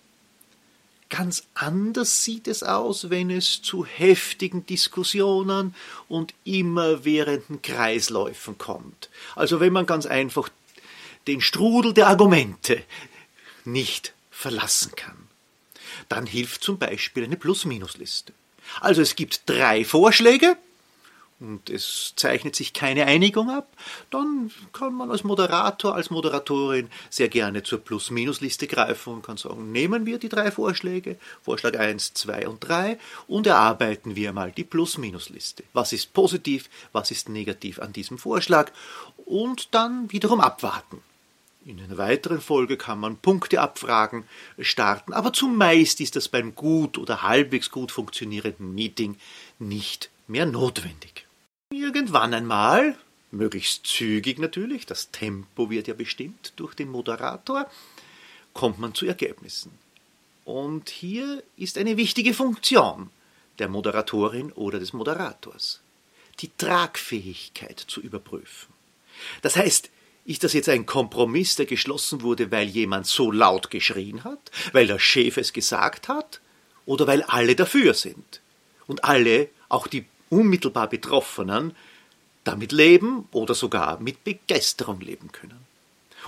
Ganz 1.09 1.43
anders 1.55 2.23
sieht 2.23 2.47
es 2.47 2.63
aus, 2.63 3.09
wenn 3.09 3.29
es 3.29 3.61
zu 3.61 3.85
heftigen 3.85 4.65
Diskussionen 4.65 5.75
und 6.07 6.33
immerwährenden 6.45 7.61
Kreisläufen 7.61 8.57
kommt. 8.57 9.09
Also 9.35 9.59
wenn 9.59 9.73
man 9.73 9.85
ganz 9.85 10.05
einfach 10.05 10.49
den 11.27 11.41
Strudel 11.41 11.93
der 11.93 12.07
Argumente 12.07 12.81
nicht 13.65 14.13
verlassen 14.31 14.93
kann. 14.95 15.27
Dann 16.09 16.25
hilft 16.25 16.63
zum 16.63 16.77
Beispiel 16.77 17.25
eine 17.25 17.37
Plus-Minus-Liste. 17.37 18.33
Also 18.79 19.01
es 19.01 19.15
gibt 19.15 19.41
drei 19.47 19.83
Vorschläge, 19.83 20.57
und 21.41 21.69
es 21.69 22.13
zeichnet 22.15 22.55
sich 22.55 22.73
keine 22.73 23.05
Einigung 23.05 23.49
ab, 23.49 23.67
dann 24.09 24.51
kann 24.73 24.93
man 24.93 25.11
als 25.11 25.23
Moderator, 25.23 25.95
als 25.95 26.09
Moderatorin 26.09 26.89
sehr 27.09 27.29
gerne 27.29 27.63
zur 27.63 27.79
Plus-Minus-Liste 27.79 28.67
greifen 28.67 29.15
und 29.15 29.25
kann 29.25 29.37
sagen, 29.37 29.71
nehmen 29.71 30.05
wir 30.05 30.19
die 30.19 30.29
drei 30.29 30.51
Vorschläge, 30.51 31.17
Vorschlag 31.41 31.77
1, 31.77 32.13
2 32.13 32.47
und 32.47 32.59
3 32.59 32.97
und 33.27 33.47
erarbeiten 33.47 34.15
wir 34.15 34.31
mal 34.33 34.51
die 34.51 34.63
Plus-Minus-Liste. 34.63 35.63
Was 35.73 35.93
ist 35.93 36.13
positiv, 36.13 36.69
was 36.91 37.11
ist 37.11 37.27
negativ 37.27 37.79
an 37.79 37.91
diesem 37.91 38.17
Vorschlag 38.17 38.71
und 39.25 39.73
dann 39.73 40.11
wiederum 40.11 40.39
abwarten. 40.39 41.01
In 41.63 41.79
einer 41.79 41.97
weiteren 41.99 42.41
Folge 42.41 42.75
kann 42.75 42.99
man 42.99 43.17
Punkte 43.17 43.61
abfragen, 43.61 44.23
starten, 44.59 45.13
aber 45.13 45.31
zumeist 45.31 46.01
ist 46.01 46.15
das 46.15 46.27
beim 46.27 46.55
gut 46.55 46.97
oder 46.97 47.21
halbwegs 47.21 47.69
gut 47.69 47.91
funktionierenden 47.91 48.73
Meeting 48.73 49.17
nicht 49.59 50.09
mehr 50.27 50.47
notwendig. 50.47 51.27
Irgendwann 51.93 52.33
einmal, 52.33 52.95
möglichst 53.31 53.85
zügig 53.85 54.39
natürlich, 54.39 54.85
das 54.85 55.11
Tempo 55.11 55.69
wird 55.69 55.89
ja 55.89 55.93
bestimmt 55.93 56.53
durch 56.55 56.73
den 56.73 56.89
Moderator, 56.89 57.69
kommt 58.53 58.79
man 58.79 58.95
zu 58.95 59.05
Ergebnissen. 59.05 59.77
Und 60.45 60.89
hier 60.89 61.43
ist 61.57 61.77
eine 61.77 61.97
wichtige 61.97 62.33
Funktion 62.33 63.09
der 63.59 63.67
Moderatorin 63.67 64.53
oder 64.53 64.79
des 64.79 64.93
Moderators, 64.93 65.81
die 66.39 66.49
Tragfähigkeit 66.57 67.77
zu 67.77 67.99
überprüfen. 67.99 68.73
Das 69.41 69.57
heißt, 69.57 69.89
ist 70.23 70.45
das 70.45 70.53
jetzt 70.53 70.69
ein 70.69 70.85
Kompromiss, 70.85 71.57
der 71.57 71.65
geschlossen 71.65 72.21
wurde, 72.21 72.51
weil 72.51 72.69
jemand 72.69 73.05
so 73.05 73.33
laut 73.33 73.69
geschrien 73.69 74.23
hat, 74.23 74.49
weil 74.71 74.87
der 74.87 74.97
Chef 74.99 75.35
es 75.35 75.51
gesagt 75.51 76.07
hat, 76.07 76.39
oder 76.85 77.05
weil 77.05 77.23
alle 77.23 77.53
dafür 77.53 77.93
sind 77.93 78.39
und 78.87 79.03
alle, 79.03 79.49
auch 79.67 79.87
die 79.87 80.05
unmittelbar 80.31 80.89
Betroffenen 80.89 81.75
damit 82.43 82.71
leben 82.71 83.27
oder 83.31 83.53
sogar 83.53 83.99
mit 83.99 84.23
Begeisterung 84.23 84.99
leben 84.99 85.31
können. 85.31 85.65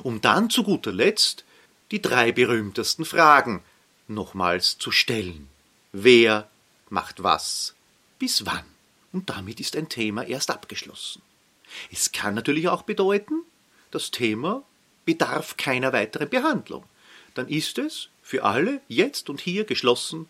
Um 0.04 0.22
dann 0.22 0.50
zu 0.50 0.64
guter 0.64 0.92
Letzt 0.92 1.44
die 1.92 2.02
drei 2.02 2.32
berühmtesten 2.32 3.06
Fragen 3.06 3.64
nochmals 4.08 4.78
zu 4.78 4.92
stellen. 4.92 5.50
Wer 5.92 6.50
macht 6.90 7.24
was? 7.24 7.74
Bis 8.20 8.46
wann? 8.46 8.66
Und 9.12 9.30
damit 9.30 9.60
ist 9.60 9.76
ein 9.76 9.90
Thema 9.90 10.24
erst 10.26 10.52
abgeschlossen. 10.52 11.22
Es 11.92 12.12
kann 12.12 12.36
natürlich 12.36 12.68
auch 12.68 12.84
bedeuten, 12.84 13.44
das 13.92 14.12
Thema 14.12 14.64
bedarf 15.06 15.58
keiner 15.58 15.94
weiteren 15.94 16.30
Behandlung. 16.30 16.84
Dann 17.34 17.48
ist 17.48 17.78
es 17.78 18.10
für 18.22 18.44
alle 18.44 18.82
jetzt 18.88 19.30
und 19.30 19.42
hier 19.42 19.66
geschlossen 19.66 20.28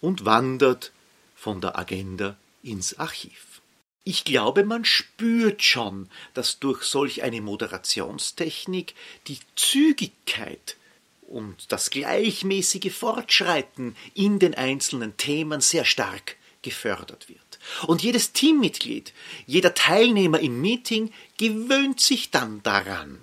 und 0.00 0.24
wandert 0.24 0.92
von 1.36 1.60
der 1.60 1.78
Agenda 1.78 2.36
ins 2.64 2.98
Archiv. 2.98 3.60
Ich 4.02 4.24
glaube, 4.24 4.64
man 4.64 4.84
spürt 4.84 5.62
schon, 5.62 6.10
dass 6.34 6.58
durch 6.58 6.82
solch 6.82 7.22
eine 7.22 7.40
Moderationstechnik 7.40 8.94
die 9.28 9.38
Zügigkeit 9.56 10.76
und 11.22 11.72
das 11.72 11.90
gleichmäßige 11.90 12.92
Fortschreiten 12.92 13.96
in 14.12 14.38
den 14.38 14.54
einzelnen 14.54 15.16
Themen 15.16 15.60
sehr 15.60 15.84
stark 15.84 16.36
gefördert 16.60 17.28
wird. 17.28 17.40
Und 17.86 18.02
jedes 18.02 18.32
Teammitglied, 18.32 19.12
jeder 19.46 19.74
Teilnehmer 19.74 20.40
im 20.40 20.60
Meeting 20.60 21.12
gewöhnt 21.38 22.00
sich 22.00 22.30
dann 22.30 22.62
daran. 22.62 23.18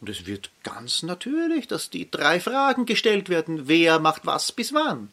Und 0.00 0.10
es 0.10 0.26
wird 0.26 0.50
ganz 0.62 1.02
natürlich, 1.02 1.66
dass 1.66 1.90
die 1.90 2.10
drei 2.10 2.38
Fragen 2.38 2.86
gestellt 2.86 3.28
werden, 3.28 3.66
wer 3.66 3.98
macht 3.98 4.26
was 4.26 4.52
bis 4.52 4.74
wann. 4.74 5.10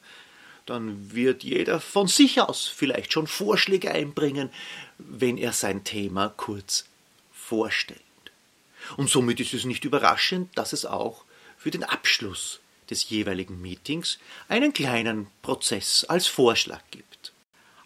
Dann 0.66 1.14
wird 1.14 1.44
jeder 1.44 1.80
von 1.80 2.08
sich 2.08 2.42
aus 2.42 2.68
vielleicht 2.68 3.14
schon 3.14 3.28
Vorschläge 3.28 3.92
einbringen, 3.92 4.50
wenn 4.98 5.38
er 5.38 5.54
sein 5.54 5.84
Thema 5.84 6.30
kurz 6.30 6.86
vorstellt. 7.32 8.02
Und 8.98 9.10
somit 9.10 9.40
ist 9.40 9.54
es 9.54 9.66
nicht 9.66 9.86
überraschend, 9.86 10.58
dass 10.58 10.74
es 10.74 10.86
auch 10.86 11.24
für 11.58 11.72
den 11.72 11.84
Abschluss 11.84 12.60
des 12.90 13.10
jeweiligen 13.10 13.62
Meetings 13.62 14.20
einen 14.48 14.74
kleinen 14.74 15.28
Prozess 15.42 16.06
als 16.06 16.28
Vorschlag 16.28 16.82
gibt. 16.92 17.34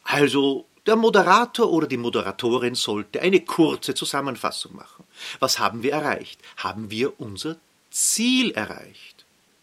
Also 0.04 0.66
der 0.86 0.96
Moderator 0.96 1.72
oder 1.72 1.88
die 1.88 1.98
Moderatorin 1.98 2.76
sollte 2.76 3.22
eine 3.22 3.42
kurze 3.42 3.94
Zusammenfassung 3.94 4.76
machen. 4.76 5.06
Was 5.40 5.60
haben 5.60 5.84
wir 5.84 5.94
erreicht? 5.94 6.40
Haben 6.58 6.90
wir 6.90 7.20
unser 7.20 7.58
Ziel 7.92 8.52
erreicht? 8.52 9.19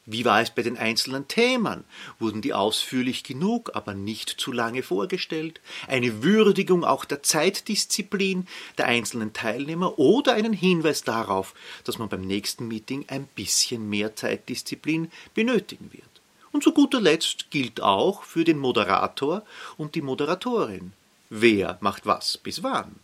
Wie 0.08 0.24
war 0.24 0.40
es 0.40 0.50
bei 0.50 0.62
den 0.62 0.78
einzelnen 0.78 1.26
Themen? 1.26 1.82
Wurden 2.20 2.40
die 2.40 2.54
ausführlich 2.54 3.24
genug, 3.24 3.72
aber 3.74 3.92
nicht 3.92 4.30
zu 4.30 4.52
lange 4.52 4.84
vorgestellt? 4.84 5.60
Eine 5.88 6.22
Würdigung 6.22 6.84
auch 6.84 7.04
der 7.04 7.24
Zeitdisziplin 7.24 8.46
der 8.78 8.86
einzelnen 8.86 9.32
Teilnehmer 9.32 9.98
oder 9.98 10.34
einen 10.34 10.52
Hinweis 10.52 11.02
darauf, 11.02 11.54
dass 11.82 11.98
man 11.98 12.08
beim 12.08 12.20
nächsten 12.20 12.68
Meeting 12.68 13.04
ein 13.08 13.26
bisschen 13.34 13.90
mehr 13.90 14.14
Zeitdisziplin 14.14 15.10
benötigen 15.34 15.90
wird. 15.92 16.04
Und 16.52 16.62
zu 16.62 16.72
guter 16.72 17.00
Letzt 17.00 17.50
gilt 17.50 17.80
auch 17.80 18.22
für 18.22 18.44
den 18.44 18.58
Moderator 18.58 19.42
und 19.76 19.96
die 19.96 20.02
Moderatorin. 20.02 20.92
Wer 21.30 21.78
macht 21.80 22.06
was 22.06 22.38
bis 22.38 22.62
wann? 22.62 22.94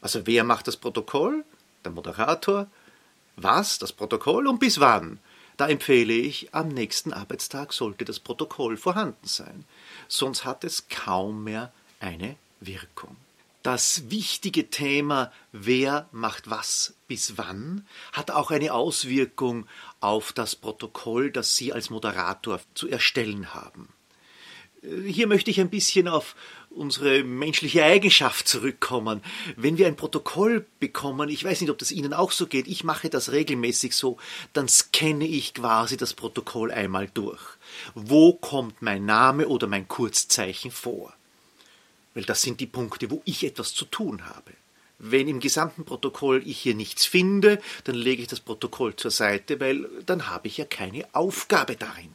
Also 0.00 0.28
wer 0.28 0.44
macht 0.44 0.68
das 0.68 0.76
Protokoll? 0.76 1.44
Der 1.84 1.90
Moderator. 1.90 2.68
Was? 3.34 3.80
Das 3.80 3.92
Protokoll 3.92 4.46
und 4.46 4.60
bis 4.60 4.78
wann? 4.78 5.18
Da 5.56 5.68
empfehle 5.68 6.12
ich, 6.12 6.54
am 6.54 6.68
nächsten 6.68 7.12
Arbeitstag 7.12 7.72
sollte 7.72 8.04
das 8.04 8.20
Protokoll 8.20 8.76
vorhanden 8.76 9.26
sein, 9.26 9.64
sonst 10.08 10.44
hat 10.44 10.64
es 10.64 10.88
kaum 10.88 11.44
mehr 11.44 11.72
eine 12.00 12.36
Wirkung. 12.60 13.16
Das 13.62 14.10
wichtige 14.10 14.70
Thema, 14.70 15.30
wer 15.52 16.08
macht 16.10 16.50
was 16.50 16.94
bis 17.06 17.38
wann, 17.38 17.86
hat 18.12 18.32
auch 18.32 18.50
eine 18.50 18.72
Auswirkung 18.74 19.68
auf 20.00 20.32
das 20.32 20.56
Protokoll, 20.56 21.30
das 21.30 21.54
Sie 21.54 21.72
als 21.72 21.88
Moderator 21.88 22.60
zu 22.74 22.88
erstellen 22.88 23.54
haben. 23.54 23.88
Hier 24.82 25.28
möchte 25.28 25.52
ich 25.52 25.60
ein 25.60 25.70
bisschen 25.70 26.08
auf 26.08 26.34
unsere 26.74 27.24
menschliche 27.24 27.84
Eigenschaft 27.84 28.48
zurückkommen. 28.48 29.22
Wenn 29.56 29.78
wir 29.78 29.86
ein 29.86 29.96
Protokoll 29.96 30.66
bekommen, 30.80 31.28
ich 31.28 31.44
weiß 31.44 31.60
nicht, 31.60 31.70
ob 31.70 31.78
das 31.78 31.92
Ihnen 31.92 32.12
auch 32.12 32.32
so 32.32 32.46
geht, 32.46 32.66
ich 32.66 32.84
mache 32.84 33.10
das 33.10 33.32
regelmäßig 33.32 33.94
so, 33.94 34.18
dann 34.52 34.68
scanne 34.68 35.26
ich 35.26 35.54
quasi 35.54 35.96
das 35.96 36.14
Protokoll 36.14 36.70
einmal 36.70 37.08
durch. 37.12 37.42
Wo 37.94 38.32
kommt 38.32 38.82
mein 38.82 39.04
Name 39.04 39.48
oder 39.48 39.66
mein 39.66 39.88
Kurzzeichen 39.88 40.70
vor? 40.70 41.12
Weil 42.14 42.24
das 42.24 42.42
sind 42.42 42.60
die 42.60 42.66
Punkte, 42.66 43.10
wo 43.10 43.22
ich 43.24 43.44
etwas 43.44 43.74
zu 43.74 43.84
tun 43.84 44.26
habe. 44.26 44.52
Wenn 44.98 45.26
im 45.26 45.40
gesamten 45.40 45.84
Protokoll 45.84 46.42
ich 46.46 46.58
hier 46.58 46.74
nichts 46.74 47.04
finde, 47.04 47.60
dann 47.84 47.96
lege 47.96 48.22
ich 48.22 48.28
das 48.28 48.40
Protokoll 48.40 48.94
zur 48.94 49.10
Seite, 49.10 49.58
weil 49.58 49.88
dann 50.06 50.28
habe 50.28 50.46
ich 50.46 50.58
ja 50.58 50.64
keine 50.64 51.06
Aufgabe 51.12 51.74
darin. 51.74 52.12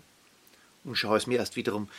Und 0.85 0.95
schaue 0.95 1.17
es 1.17 1.27
mir 1.27 1.39
erst 1.39 1.57
wiederum 1.57 1.89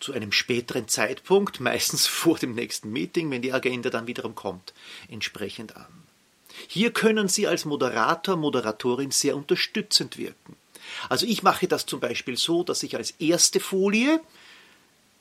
zu 0.00 0.12
einem 0.12 0.32
späteren 0.32 0.88
Zeitpunkt, 0.88 1.60
meistens 1.60 2.06
vor 2.06 2.38
dem 2.38 2.54
nächsten 2.54 2.92
Meeting, 2.92 3.30
wenn 3.30 3.42
die 3.42 3.52
Agenda 3.52 3.90
dann 3.90 4.06
wiederum 4.06 4.34
kommt, 4.34 4.72
entsprechend 5.08 5.76
an. 5.76 5.86
Hier 6.68 6.92
können 6.92 7.28
Sie 7.28 7.46
als 7.46 7.64
Moderator, 7.64 8.36
Moderatorin 8.36 9.10
sehr 9.10 9.36
unterstützend 9.36 10.16
wirken. 10.16 10.56
Also 11.08 11.26
ich 11.26 11.42
mache 11.42 11.68
das 11.68 11.86
zum 11.86 12.00
Beispiel 12.00 12.36
so, 12.36 12.62
dass 12.62 12.82
ich 12.82 12.96
als 12.96 13.12
erste 13.12 13.60
Folie 13.60 14.20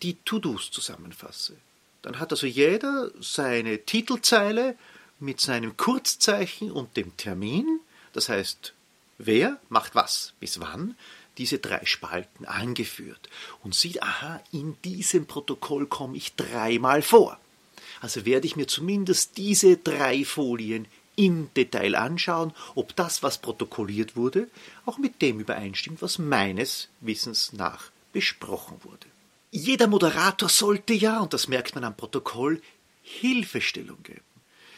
die 0.02 0.16
To-Dos 0.24 0.72
zusammenfasse. 0.72 1.58
Dann 2.02 2.20
hat 2.20 2.32
also 2.32 2.48
jeder 2.48 3.12
seine 3.20 3.80
Titelzeile 3.80 4.78
mit 5.20 5.42
seinem 5.42 5.76
Kurzzeichen 5.76 6.72
und 6.72 6.96
dem 6.98 7.16
Termin, 7.18 7.80
das 8.14 8.30
heißt, 8.30 8.74
wer 9.18 9.60
macht 9.70 9.96
was 9.96 10.34
bis 10.40 10.60
wann, 10.60 10.96
diese 11.38 11.60
drei 11.60 11.86
Spalten 11.86 12.46
angeführt 12.46 13.30
und 13.64 13.76
sieht, 13.76 14.02
aha, 14.02 14.42
in 14.52 14.78
diesem 14.84 15.26
Protokoll 15.26 15.86
komme 15.88 16.18
ich 16.18 16.36
dreimal 16.36 17.02
vor. 17.02 17.40
Also 18.02 18.26
werde 18.26 18.48
ich 18.48 18.56
mir 18.56 18.68
zumindest 18.68 19.38
diese 19.38 19.78
drei 19.78 20.26
Folien 20.26 20.88
im 21.16 21.50
Detail 21.56 21.96
anschauen, 21.96 22.54
ob 22.76 22.96
das, 22.96 23.24
was 23.24 23.38
protokolliert 23.38 24.16
wurde, 24.16 24.50
auch 24.86 24.98
mit 24.98 25.22
dem 25.22 25.40
übereinstimmt, 25.40 26.02
was 26.02 26.20
meines 26.20 26.90
Wissens 27.02 27.54
nach 27.54 27.92
besprochen 28.12 28.78
wurde. 28.84 29.08
Jeder 29.52 29.88
Moderator 29.88 30.50
sollte 30.50 30.94
ja, 30.94 31.22
und 31.22 31.34
das 31.34 31.48
merkt 31.48 31.76
man 31.76 31.86
am 31.86 31.96
Protokoll, 31.96 32.62
Hilfestellung 33.02 34.02
geben. 34.04 34.22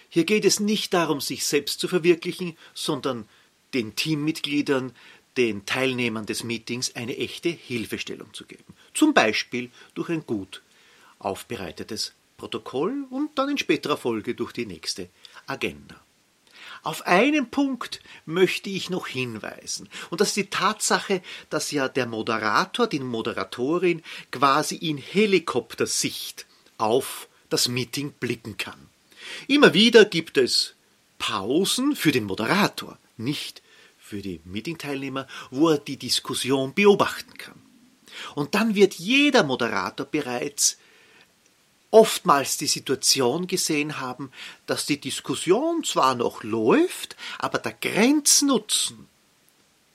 Hier 0.09 0.25
geht 0.25 0.45
es 0.45 0.59
nicht 0.59 0.93
darum, 0.93 1.19
sich 1.19 1.45
selbst 1.45 1.79
zu 1.79 1.87
verwirklichen, 1.87 2.57
sondern 2.73 3.27
den 3.73 3.95
Teammitgliedern, 3.95 4.93
den 5.37 5.65
Teilnehmern 5.65 6.25
des 6.25 6.43
Meetings 6.43 6.95
eine 6.95 7.17
echte 7.17 7.49
Hilfestellung 7.49 8.33
zu 8.33 8.45
geben. 8.45 8.73
Zum 8.93 9.13
Beispiel 9.13 9.69
durch 9.93 10.09
ein 10.09 10.25
gut 10.25 10.61
aufbereitetes 11.19 12.13
Protokoll 12.37 13.05
und 13.09 13.37
dann 13.37 13.49
in 13.49 13.57
späterer 13.57 13.97
Folge 13.97 14.35
durch 14.35 14.51
die 14.51 14.65
nächste 14.65 15.09
Agenda. 15.45 15.95
Auf 16.83 17.05
einen 17.07 17.49
Punkt 17.49 18.01
möchte 18.25 18.69
ich 18.69 18.89
noch 18.89 19.07
hinweisen, 19.07 19.89
und 20.09 20.21
das 20.21 20.29
ist 20.29 20.37
die 20.37 20.49
Tatsache, 20.49 21.21
dass 21.49 21.71
ja 21.71 21.89
der 21.89 22.05
Moderator, 22.05 22.87
die 22.87 22.99
Moderatorin 22.99 24.03
quasi 24.31 24.75
in 24.75 24.97
Helikoptersicht 24.97 26.45
auf 26.77 27.27
das 27.49 27.67
Meeting 27.67 28.11
blicken 28.19 28.57
kann. 28.57 28.89
Immer 29.47 29.73
wieder 29.73 30.05
gibt 30.05 30.37
es 30.37 30.75
Pausen 31.19 31.95
für 31.95 32.11
den 32.11 32.25
Moderator, 32.25 32.97
nicht 33.17 33.61
für 34.07 34.21
die 34.21 34.39
Meetingteilnehmer, 34.45 35.27
wo 35.51 35.69
er 35.69 35.77
die 35.77 35.97
Diskussion 35.97 36.73
beobachten 36.73 37.37
kann. 37.37 37.61
Und 38.35 38.55
dann 38.55 38.73
wird 38.73 38.95
jeder 38.95 39.43
Moderator 39.43 40.05
bereits 40.05 40.77
oftmals 41.91 42.57
die 42.57 42.67
Situation 42.67 43.47
gesehen 43.47 43.99
haben, 43.99 44.31
dass 44.65 44.85
die 44.85 44.99
Diskussion 44.99 45.83
zwar 45.83 46.15
noch 46.15 46.43
läuft, 46.43 47.15
aber 47.37 47.59
der 47.59 47.73
Grenznutzen 47.73 49.07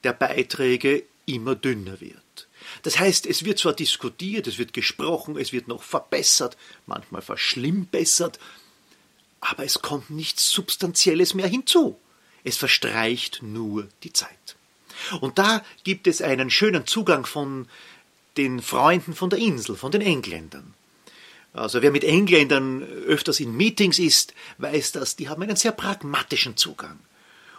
der 0.05 0.13
Beiträge 0.13 1.05
immer 1.27 1.55
dünner 1.55 2.01
wird. 2.01 2.49
Das 2.83 2.99
heißt, 2.99 3.27
es 3.27 3.45
wird 3.45 3.59
zwar 3.59 3.75
diskutiert, 3.75 4.47
es 4.47 4.59
wird 4.59 4.73
gesprochen, 4.73 5.37
es 5.37 5.53
wird 5.53 5.69
noch 5.69 5.83
verbessert, 5.83 6.57
manchmal 6.87 7.23
verschlimmbessert, 7.23 8.39
aber 9.41 9.65
es 9.65 9.83
kommt 9.83 10.11
nichts 10.11 10.51
Substanzielles 10.51 11.35
mehr 11.35 11.49
hinzu. 11.49 11.99
Es 12.45 12.57
verstreicht 12.57 13.43
nur 13.43 13.89
die 14.03 14.13
Zeit. 14.13 14.57
Und 15.21 15.39
da 15.39 15.65
gibt 15.85 16.07
es 16.07 16.23
einen 16.23 16.51
schönen 16.51 16.87
Zugang 16.87 17.27
von 17.27 17.69
den 18.37 18.63
Freunden 18.63 19.15
von 19.15 19.31
der 19.31 19.39
Insel, 19.39 19.77
von 19.77 19.93
den 19.93 20.01
Engländern. 20.01 20.75
Also 21.53 21.83
wer 21.83 21.91
mit 21.91 22.05
Engländern 22.05 22.83
öfters 22.83 23.41
in 23.41 23.55
Meetings 23.57 23.99
ist, 23.99 24.33
weiß 24.59 24.93
das, 24.93 25.17
die 25.17 25.29
haben 25.29 25.43
einen 25.43 25.57
sehr 25.57 25.73
pragmatischen 25.73 26.57
Zugang 26.57 26.99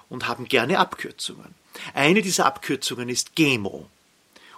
und 0.10 0.28
haben 0.28 0.48
gerne 0.48 0.80
Abkürzungen. 0.80 1.54
Eine 1.94 2.22
dieser 2.22 2.46
Abkürzungen 2.46 3.10
ist 3.10 3.36
GEMO. 3.36 3.90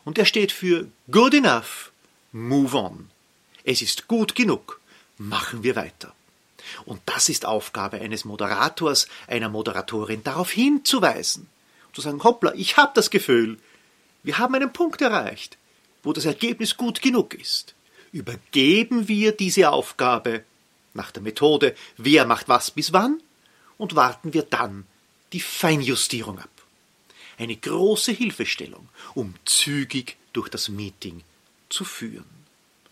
Und 0.06 0.18
der 0.18 0.26
steht 0.26 0.52
für 0.52 0.88
Good 1.12 1.34
Enough, 1.34 1.92
Move 2.32 2.78
On. 2.78 3.10
Es 3.64 3.82
ist 3.82 4.08
gut 4.08 4.36
genug, 4.36 4.80
machen 5.18 5.64
wir 5.64 5.76
weiter. 5.76 6.14
Und 6.86 7.02
das 7.06 7.30
ist 7.30 7.46
Aufgabe 7.46 8.00
eines 8.00 8.26
Moderators, 8.26 9.08
einer 9.28 9.50
Moderatorin, 9.50 10.24
darauf 10.24 10.52
hinzuweisen. 10.52 11.48
Zu 11.94 12.02
sagen, 12.02 12.24
hoppla, 12.24 12.54
ich 12.56 12.78
habe 12.78 12.92
das 12.96 13.10
Gefühl, 13.10 13.58
wir 14.24 14.38
haben 14.38 14.56
einen 14.56 14.74
Punkt 14.74 15.02
erreicht, 15.02 15.58
wo 16.04 16.14
das 16.14 16.26
Ergebnis 16.26 16.78
gut 16.78 17.02
genug 17.02 17.34
ist. 17.34 17.76
Übergeben 18.12 19.08
wir 19.08 19.32
diese 19.32 19.70
Aufgabe 19.70 20.44
nach 20.94 21.12
der 21.12 21.22
Methode, 21.22 21.76
wer 21.98 22.26
macht 22.26 22.48
was 22.48 22.72
bis 22.72 22.94
wann, 22.94 23.22
und 23.78 23.96
warten 23.96 24.34
wir 24.34 24.44
dann 24.44 24.86
die 25.34 25.42
Feinjustierung 25.42 26.40
ab. 26.40 26.50
Eine 27.38 27.58
große 27.58 28.14
Hilfestellung, 28.14 28.88
um 29.14 29.36
zügig 29.44 30.16
durch 30.32 30.50
das 30.50 30.70
Meeting 30.70 31.22
zu 31.70 31.84
führen. 31.84 32.45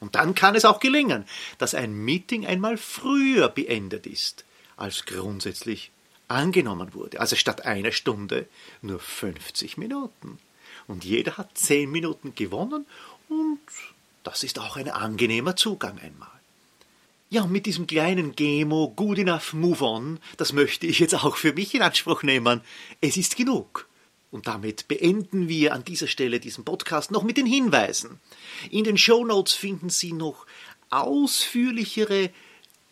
Und 0.03 0.15
dann 0.15 0.35
kann 0.35 0.53
es 0.53 0.65
auch 0.65 0.81
gelingen, 0.81 1.23
dass 1.59 1.73
ein 1.73 1.93
Meeting 1.93 2.45
einmal 2.45 2.75
früher 2.75 3.47
beendet 3.47 4.05
ist, 4.05 4.43
als 4.75 5.05
grundsätzlich 5.05 5.91
angenommen 6.27 6.93
wurde. 6.93 7.21
Also 7.21 7.37
statt 7.37 7.65
einer 7.65 7.93
Stunde 7.93 8.49
nur 8.81 8.99
50 8.99 9.77
Minuten. 9.77 10.39
Und 10.87 11.05
jeder 11.05 11.37
hat 11.37 11.57
10 11.57 11.89
Minuten 11.89 12.35
gewonnen 12.35 12.85
und 13.29 13.61
das 14.25 14.43
ist 14.43 14.59
auch 14.59 14.75
ein 14.75 14.89
angenehmer 14.89 15.55
Zugang 15.55 15.97
einmal. 15.99 16.27
Ja, 17.29 17.43
und 17.43 17.53
mit 17.53 17.65
diesem 17.65 17.87
kleinen 17.87 18.35
Gemo 18.35 18.91
Good 18.93 19.19
Enough 19.19 19.53
Move 19.53 19.85
On, 19.85 20.19
das 20.35 20.51
möchte 20.51 20.85
ich 20.85 20.99
jetzt 20.99 21.15
auch 21.15 21.37
für 21.37 21.53
mich 21.53 21.73
in 21.75 21.81
Anspruch 21.81 22.23
nehmen. 22.23 22.59
Es 22.99 23.15
ist 23.15 23.37
genug. 23.37 23.87
Und 24.33 24.47
damit 24.47 24.87
beenden 24.87 25.47
wir 25.47 25.75
an 25.75 25.85
dieser 25.85 26.07
Stelle 26.07 26.39
diesen 26.39 26.65
Podcast 26.65 27.11
noch 27.11 27.21
mit 27.21 27.37
den 27.37 27.45
Hinweisen. 27.45 28.19
In 28.71 28.83
den 28.83 28.97
Show 28.97 29.23
Notes 29.23 29.53
finden 29.53 29.91
Sie 29.91 30.11
noch 30.11 30.47
ausführlichere 30.89 32.31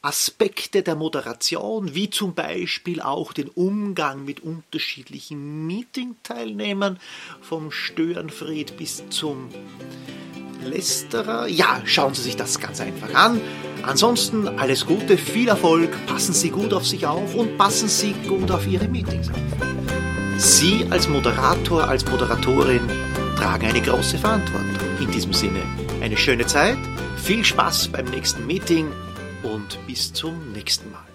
Aspekte 0.03 0.83
der 0.83 0.95
Moderation, 0.95 1.95
wie 1.95 2.11
zum 2.11 2.35
Beispiel 2.35 3.01
auch 3.01 3.33
den 3.33 3.49
Umgang 3.49 4.23
mit 4.23 4.41
unterschiedlichen 4.41 5.65
Meeting-Teilnehmern, 5.65 6.99
vom 7.41 7.71
Störenfried 7.71 8.77
bis 8.77 9.03
zum 9.09 9.49
Lästerer. 10.63 11.47
Ja, 11.47 11.81
schauen 11.85 12.13
Sie 12.13 12.21
sich 12.21 12.35
das 12.35 12.59
ganz 12.59 12.79
einfach 12.81 13.15
an. 13.15 13.41
Ansonsten 13.81 14.47
alles 14.47 14.85
Gute, 14.85 15.17
viel 15.17 15.47
Erfolg, 15.47 15.89
passen 16.05 16.33
Sie 16.33 16.51
gut 16.51 16.71
auf 16.71 16.85
sich 16.85 17.07
auf 17.07 17.33
und 17.33 17.57
passen 17.57 17.89
Sie 17.89 18.13
gut 18.27 18.51
auf 18.51 18.67
Ihre 18.67 18.87
Meetings 18.87 19.29
auf. 19.29 20.20
Sie 20.41 20.87
als 20.89 21.07
Moderator, 21.07 21.87
als 21.87 22.03
Moderatorin 22.07 22.81
tragen 23.37 23.67
eine 23.67 23.79
große 23.79 24.17
Verantwortung. 24.17 24.75
In 24.99 25.11
diesem 25.11 25.33
Sinne, 25.33 25.61
eine 26.01 26.17
schöne 26.17 26.47
Zeit, 26.47 26.79
viel 27.15 27.45
Spaß 27.45 27.89
beim 27.89 28.05
nächsten 28.05 28.47
Meeting 28.47 28.91
und 29.43 29.77
bis 29.85 30.11
zum 30.11 30.51
nächsten 30.51 30.89
Mal. 30.89 31.10